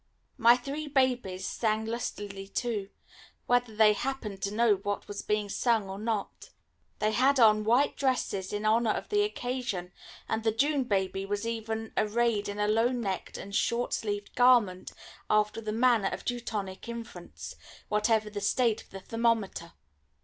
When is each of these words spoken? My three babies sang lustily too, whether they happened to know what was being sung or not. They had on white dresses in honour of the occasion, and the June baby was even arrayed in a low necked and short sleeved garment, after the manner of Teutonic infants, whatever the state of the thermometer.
My 0.39 0.57
three 0.57 0.87
babies 0.87 1.45
sang 1.45 1.85
lustily 1.85 2.47
too, 2.47 2.89
whether 3.45 3.75
they 3.75 3.93
happened 3.93 4.41
to 4.41 4.51
know 4.51 4.77
what 4.77 5.07
was 5.07 5.21
being 5.21 5.47
sung 5.47 5.87
or 5.87 5.99
not. 5.99 6.49
They 6.97 7.11
had 7.11 7.39
on 7.39 7.63
white 7.63 7.97
dresses 7.97 8.51
in 8.51 8.65
honour 8.65 8.89
of 8.93 9.09
the 9.09 9.21
occasion, 9.21 9.91
and 10.27 10.43
the 10.43 10.51
June 10.51 10.85
baby 10.85 11.23
was 11.23 11.45
even 11.45 11.93
arrayed 11.95 12.49
in 12.49 12.57
a 12.57 12.67
low 12.67 12.87
necked 12.89 13.37
and 13.37 13.55
short 13.55 13.93
sleeved 13.93 14.33
garment, 14.33 14.91
after 15.29 15.61
the 15.61 15.71
manner 15.71 16.09
of 16.09 16.25
Teutonic 16.25 16.89
infants, 16.89 17.55
whatever 17.87 18.31
the 18.31 18.41
state 18.41 18.81
of 18.81 18.89
the 18.89 19.01
thermometer. 19.01 19.73